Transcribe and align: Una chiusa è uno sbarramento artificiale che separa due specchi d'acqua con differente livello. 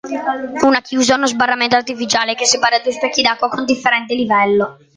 Una 0.63 0.81
chiusa 0.81 1.13
è 1.13 1.17
uno 1.17 1.27
sbarramento 1.27 1.75
artificiale 1.75 2.33
che 2.33 2.45
separa 2.47 2.79
due 2.79 2.91
specchi 2.91 3.21
d'acqua 3.21 3.49
con 3.49 3.65
differente 3.65 4.15
livello. 4.15 4.79